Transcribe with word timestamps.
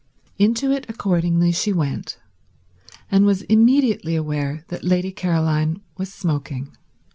Into 0.39 0.71
it 0.71 0.89
accordingly 0.89 1.51
she 1.51 1.71
went, 1.71 2.17
and 3.11 3.23
was 3.23 3.43
immediately 3.43 4.15
aware 4.15 4.65
that 4.69 4.83
Lady 4.83 5.11
Caroline 5.11 5.79
was 5.95 6.11
smoking. 6.11 6.75